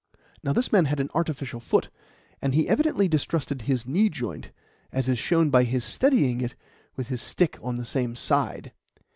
[0.41, 1.91] Now, this man had an artificial foot,
[2.41, 4.49] and he evidently distrusted his knee joint,
[4.91, 6.55] as is shown by his steadying it
[6.95, 8.71] with his stick on the same side.